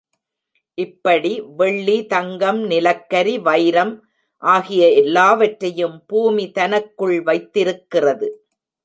இப்படி 0.77 1.41
வெள்ளி, 1.57 2.05
தங்கம், 2.05 2.61
நிலக்கரி, 2.63 3.39
வைரம் 3.39 3.93
ஆகிய 4.43 4.89
எல்லாவற்றையும் 4.91 6.03
பூமி 6.07 6.51
தனக்குள் 6.51 7.23
வைத்திருக்கிறது. 7.23 8.29